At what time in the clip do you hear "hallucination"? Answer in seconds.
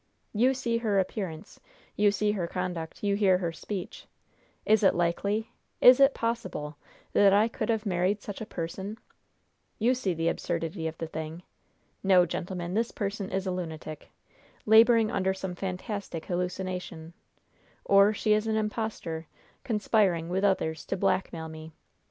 16.25-17.13